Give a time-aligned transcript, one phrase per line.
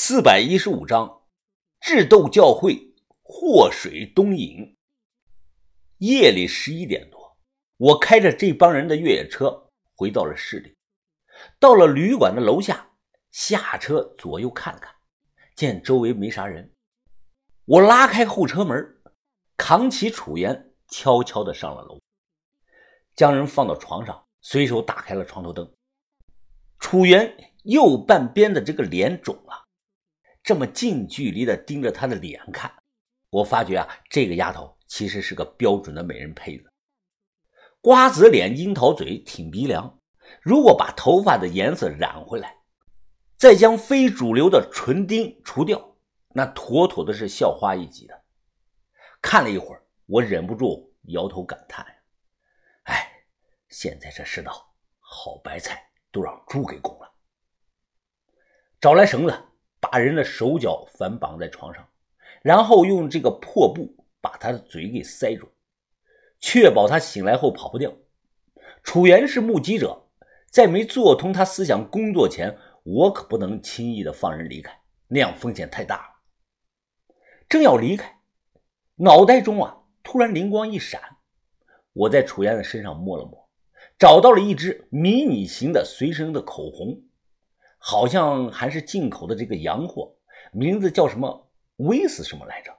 [0.00, 1.22] 四百一十五章，
[1.80, 4.76] 智斗教会祸水东引。
[5.96, 7.36] 夜里十一点多，
[7.76, 10.76] 我开着这帮人的越野车回到了市里。
[11.58, 12.88] 到了旅馆的楼下，
[13.32, 14.94] 下车左右看了看，
[15.56, 16.72] 见周围没啥人，
[17.64, 19.02] 我拉开后车门，
[19.56, 22.00] 扛起楚言，悄悄的上了楼，
[23.16, 25.68] 将人放到床上，随手打开了床头灯。
[26.78, 29.64] 楚言右半边的这个脸肿了。
[30.48, 32.72] 这么近距离的盯着她的脸看，
[33.28, 36.72] 我发觉啊，这个丫头其实是个标准的美人胚子。
[37.82, 40.00] 瓜子脸、樱桃嘴、挺鼻梁，
[40.40, 42.62] 如果把头发的颜色染回来，
[43.36, 45.98] 再将非主流的唇钉除掉，
[46.30, 48.24] 那妥妥的是校花一级的。
[49.20, 51.92] 看了一会儿，我忍不住摇头感叹呀
[52.88, 53.12] ：“哎，
[53.68, 57.12] 现在这世道，好白菜都让猪给拱了。”
[58.80, 59.44] 找来绳子。
[59.80, 61.86] 把人的手脚反绑在床上，
[62.42, 65.48] 然后用这个破布把他的嘴给塞住，
[66.40, 67.92] 确保他醒来后跑不掉。
[68.82, 70.06] 楚原是目击者，
[70.50, 76.02] 在没做通他思想工作前，我可不能轻易的放人离开，那样风险太大了。
[77.48, 78.20] 正要离开，
[78.96, 81.00] 脑袋中啊突然灵光一闪，
[81.92, 83.48] 我在楚原的身上摸了摸，
[83.98, 87.02] 找到了一支迷你型的随身的口红。
[87.78, 90.14] 好像还是进口的这个洋货，
[90.52, 92.76] 名字叫什么威斯什么来着？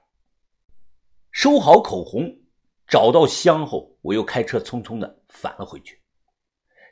[1.32, 2.40] 收好口红，
[2.86, 6.00] 找到香后，我又开车匆匆的返了回去。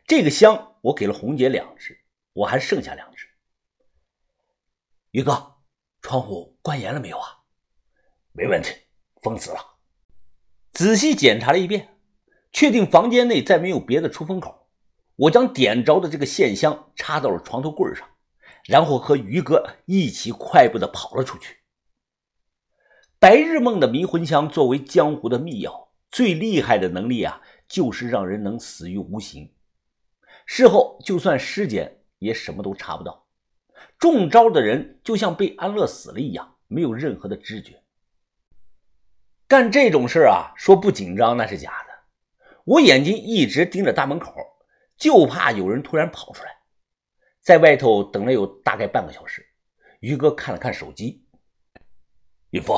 [0.07, 3.27] 这个香我给了红姐两只，我还剩下两只。
[5.11, 5.57] 于哥，
[6.01, 7.27] 窗户关严了没有啊？
[8.33, 8.75] 没问题，
[9.23, 9.59] 封死了。
[10.73, 11.99] 仔细检查了一遍，
[12.53, 14.68] 确定房间内再没有别的出风口。
[15.19, 18.07] 我将点着的这个线香插到了床头柜上，
[18.65, 21.57] 然后和于哥一起快步的跑了出去。
[23.19, 29.53] 白日梦的迷魂香作为江湖的秘药，最厉害的能力啊，就是让人能死于无形。
[30.47, 33.27] 事后就算尸检也什么都查不到，
[33.99, 37.83] 中招的人就像被安乐死了一样，没有任何的知觉。
[39.49, 42.53] 干这种事啊，说不紧张那是假的。
[42.65, 44.33] 我眼睛一直盯着大门口。
[44.99, 46.59] 就怕有人突然跑出来，
[47.41, 49.47] 在外头等了有大概半个小时。
[50.01, 51.27] 于哥看了看手机，
[52.51, 52.77] 云峰，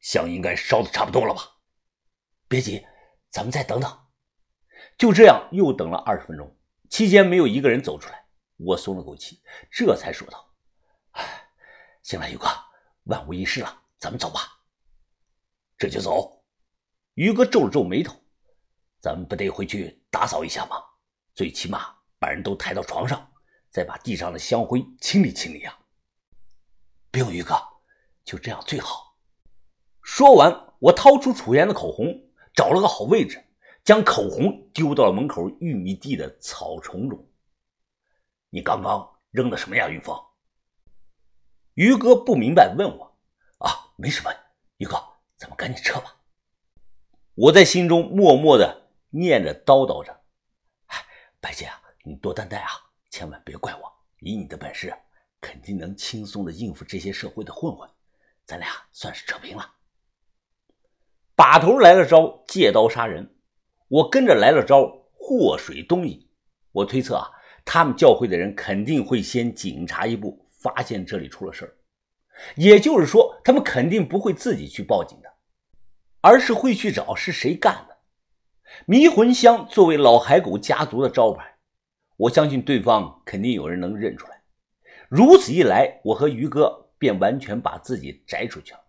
[0.00, 1.42] 香应该烧的差不多了吧？
[2.48, 2.86] 别急，
[3.30, 3.98] 咱们再等等。
[4.96, 6.56] 就这样又等了二十分钟，
[6.90, 8.24] 期间没有一个人走出来，
[8.56, 10.52] 我松了口气，这才说道
[11.12, 11.48] ：“哎，
[12.02, 12.46] 行了，于哥，
[13.04, 14.40] 万无一失了，咱们走吧。”
[15.78, 16.44] 这就走？
[17.14, 18.14] 于哥皱了皱眉头
[19.00, 20.76] ：“咱们不得回去打扫一下吗？”
[21.34, 23.32] 最起码把人都抬到床上，
[23.70, 25.78] 再把地上的香灰清理清理啊！
[27.10, 27.54] 不用，于哥，
[28.24, 29.16] 就这样最好。
[30.02, 32.06] 说完，我掏出楚言的口红，
[32.54, 33.42] 找了个好位置，
[33.84, 37.26] 将口红丢到了门口玉米地的草丛中。
[38.50, 40.14] 你刚刚扔的什么呀，云峰？
[41.74, 43.18] 于哥不明白，问我
[43.58, 44.30] ：“啊，没什么，
[44.76, 45.02] 于哥，
[45.36, 46.14] 咱们赶紧撤吧。”
[47.34, 50.21] 我在心中默默的念着，叨叨着。
[51.42, 52.70] 白姐啊，你多担待啊，
[53.10, 53.92] 千万别怪我。
[54.20, 54.94] 以你的本事，
[55.40, 57.90] 肯定能轻松的应付这些社会的混混。
[58.46, 59.68] 咱俩算是扯平了。
[61.34, 63.28] 把头来了招借刀杀人，
[63.88, 66.24] 我跟着来了招祸水东引。
[66.70, 67.28] 我推测啊，
[67.64, 71.74] 他们教会的人肯定会先警察一步发现这里出了事儿，
[72.54, 75.28] 也就是说，他们肯定不会自己去报警的，
[76.20, 77.91] 而是会去找是谁干的。
[78.86, 81.56] 迷魂香作为老海狗家族的招牌，
[82.16, 84.42] 我相信对方肯定有人能认出来。
[85.08, 88.80] 如此一来，我和于哥便完全把自己摘出去了。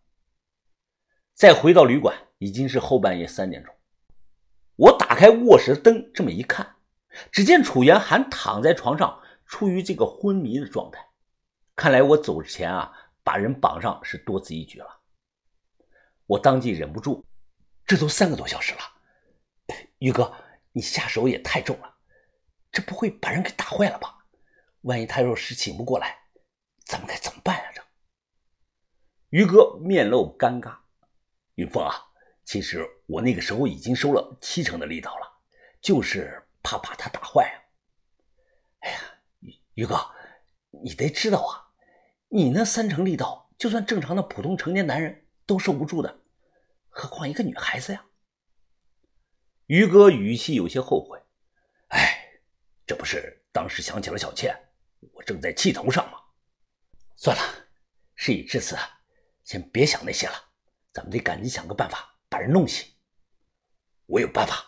[1.34, 3.74] 再回到旅馆，已经是后半夜三点钟。
[4.76, 6.76] 我打开卧室的灯，这么一看，
[7.32, 11.00] 只见楚原还躺在床上，处于这个昏迷的状态。
[11.76, 12.92] 看来我走之前啊，
[13.24, 14.88] 把人绑上是多此一举了。
[16.26, 17.26] 我当即忍不住，
[17.86, 18.80] 这都三个多小时了。
[20.04, 20.36] 于哥，
[20.74, 21.96] 你下手也太重了，
[22.74, 24.26] 这不会把人给打坏了吧？
[24.82, 26.18] 万一他若是醒不过来，
[26.86, 27.72] 咱们该怎么办呀？
[27.74, 27.82] 这
[29.30, 30.76] 于哥面露尴尬。
[31.56, 31.96] 云峰啊，
[32.44, 35.40] 其实我那个时候已经收了七成的力道了，
[35.80, 37.56] 就是怕把他打坏啊。
[38.80, 39.00] 哎呀，
[39.76, 39.98] 于哥，
[40.84, 41.72] 你得知道啊，
[42.28, 46.20] 你那三成力道，就算正常的普通成年男人都受不住的，
[46.90, 48.06] 何况一个女孩子呀？
[49.74, 51.20] 于哥语气有些后悔，
[51.88, 52.30] 哎，
[52.86, 54.56] 这不是当时想起了小倩，
[55.14, 56.20] 我正在气头上吗？
[57.16, 57.42] 算了，
[58.14, 58.78] 事已至此，
[59.44, 60.34] 先别想那些了，
[60.92, 62.88] 咱们得赶紧想个办法把人弄醒。
[64.06, 64.64] 我有办法。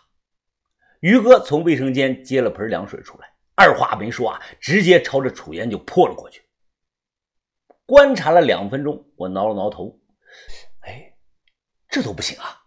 [1.02, 6.42] 于哥从卫生间接了盆凉水出来，二话没说啊，直接朝着楚岩就泼了过去。
[7.86, 10.02] 观察了两分钟，我挠了挠头，
[10.80, 11.16] 哎，
[11.90, 12.66] 这都不行啊！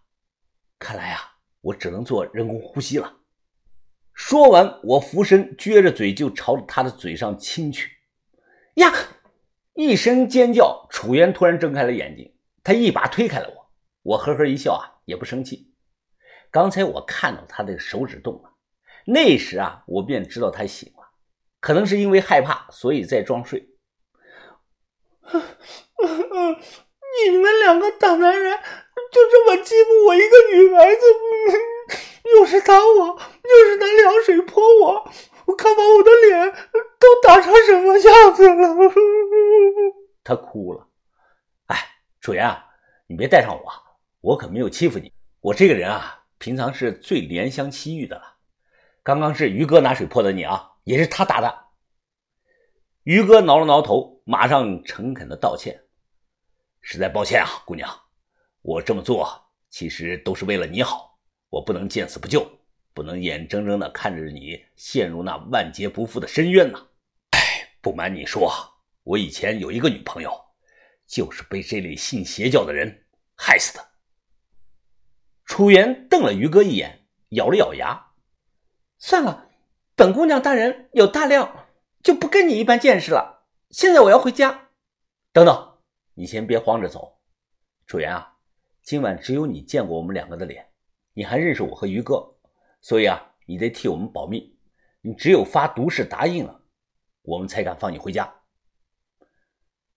[0.79, 1.28] 看来啊，
[1.61, 3.17] 我只能做人工呼吸了。
[4.13, 7.91] 说完，我俯身撅着嘴就朝着他的嘴上亲去。
[8.75, 8.93] 呀！
[9.75, 13.71] 一声尖叫，楚原突然睁开了眼睛，他一把推开了我。
[14.01, 15.73] 我呵呵一笑啊，也不生气。
[16.51, 18.51] 刚才我看到他的手指动了，
[19.05, 21.11] 那时啊，我便知道他醒了，
[21.61, 23.69] 可能是因为害怕，所以在装睡。
[27.25, 28.57] 你们两个大男人
[29.11, 31.01] 就这么欺负我一个女孩子，
[32.35, 35.11] 又是打我，又是拿凉水泼我，
[35.45, 36.51] 我看把我的脸
[36.99, 38.93] 都打成什么样子了。
[40.23, 40.87] 他哭了。
[41.67, 41.77] 哎，
[42.21, 42.65] 楚言啊，
[43.07, 43.71] 你别带上我，
[44.21, 45.11] 我可没有欺负你。
[45.41, 48.35] 我这个人啊，平常是最怜香惜玉的了。
[49.01, 51.65] 刚刚是于哥拿水泼的你啊，也是他打的。
[53.03, 55.81] 于哥挠了挠头，马上诚恳的道歉
[56.81, 57.89] ：“实在抱歉啊，姑娘，
[58.61, 62.49] 我这么做其实都是为了你好，我不能见死不救，
[62.93, 66.87] 不能眼睁睁的看着你陷入那万劫不复的深渊呐！
[67.31, 68.51] 哎，不瞒你说，
[69.03, 70.31] 我以前有一个女朋友，
[71.07, 73.05] 就是被这类信邪教的人
[73.35, 73.85] 害死的。”
[75.45, 78.11] 楚原瞪了于哥一眼，咬了咬牙
[78.99, 79.49] ：“算了，
[79.95, 81.65] 本姑娘大人有大量。”
[82.01, 83.45] 就不跟你一般见识了。
[83.71, 84.69] 现在我要回家。
[85.33, 85.68] 等等，
[86.19, 87.17] 你先别慌着走。
[87.85, 88.35] 楚原啊，
[88.83, 90.67] 今晚只有你见过我们两个的脸，
[91.13, 92.35] 你还认识我和于哥，
[92.81, 94.59] 所以啊，你得替我们保密。
[94.99, 96.61] 你只有发毒誓答应了，
[97.21, 98.41] 我们才敢放你回家。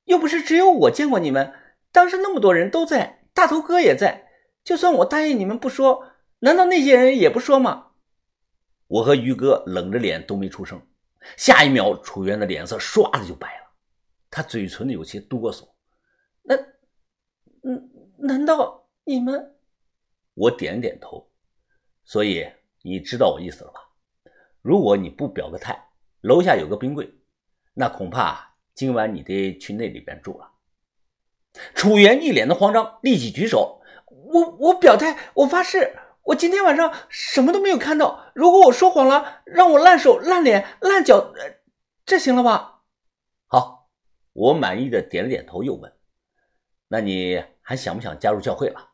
[0.04, 1.52] 又不是只有我见过你们，
[1.90, 4.28] 当时那么多人都在，大头哥也在。
[4.62, 6.06] 就算我答应你们不说，
[6.38, 7.94] 难道那些人也不说吗？
[8.86, 10.80] 我和于哥冷着脸都没出声。
[11.36, 13.72] 下一秒，楚原的脸色唰的就白了，
[14.30, 15.68] 他嘴唇有些哆嗦。
[16.42, 16.56] 那，
[17.62, 19.54] 嗯，难道你们？
[20.34, 21.30] 我点点头。
[22.04, 22.46] 所以
[22.82, 23.80] 你知道我意思了吧？
[24.60, 25.88] 如果你不表个态，
[26.20, 27.12] 楼下有个冰柜，
[27.74, 30.52] 那恐怕今晚你得去那里边住了。
[31.74, 38.30] 楚原一脸的慌张，立即举手：“我我表态，我发誓。”我今天晚上什么都没有看到。
[38.32, 41.34] 如果我说谎了，让我烂手烂脸烂脚，
[42.06, 42.82] 这行了吧？
[43.48, 43.90] 好，
[44.32, 45.92] 我满意的点了点头，又问
[46.92, 48.90] ：“那你还想不想加入教会了？”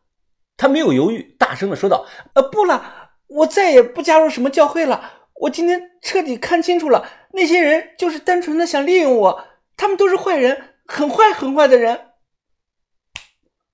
[0.57, 5.31] 他没有犹豫，大声的说道：“呃，不了，我再也不加入什么教会了。
[5.35, 9.45] 我今天彻底看清楚了，那些人就是单纯的想利用我，
[9.77, 12.13] 他们都是坏人，很坏很坏的人。”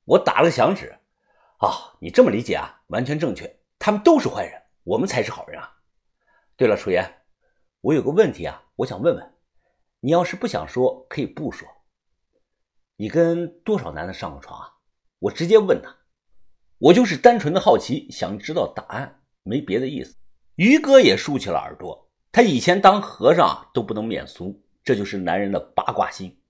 [0.06, 0.98] 我打了个响指。
[1.58, 3.58] 啊，你这么理解啊，完全正确。
[3.78, 5.70] 他们都是坏人，我们才是好人啊。
[6.56, 7.22] 对了，楚言，
[7.82, 9.32] 我有个问题啊，我想问问
[10.00, 11.68] 你，要是不想说，可以不说。
[12.96, 14.68] 你跟多少男的上过床啊？
[15.18, 15.94] 我直接问他，
[16.78, 20.16] 我就是单纯的好奇，想知道答案，没别的意思。
[20.56, 26.40] 于哥也竖起了耳朵，他以前当和尚都不能免俗，这就是男人的八卦心。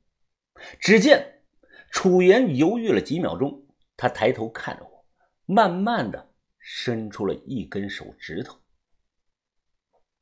[0.79, 1.43] 只见
[1.91, 3.67] 楚言犹豫了几秒钟，
[3.97, 5.05] 他抬头看着我。
[5.47, 8.57] 慢慢的伸出了一根手指头。